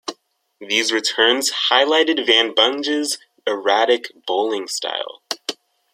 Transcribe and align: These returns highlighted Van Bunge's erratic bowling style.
These 0.59 0.91
returns 0.91 1.51
highlighted 1.69 2.25
Van 2.25 2.55
Bunge's 2.55 3.19
erratic 3.45 4.11
bowling 4.25 4.67
style. 4.67 5.21